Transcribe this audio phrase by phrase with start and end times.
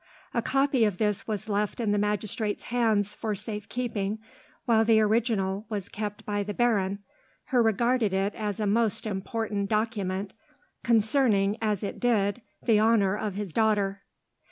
[0.33, 4.17] A copy of this was left in the magistrate's hands for safekeeping,
[4.65, 7.03] while the original was kept by the baron,
[7.51, 10.33] who regarded it as a most important document,
[10.83, 14.01] concerning, as it did, the honour of his daughter.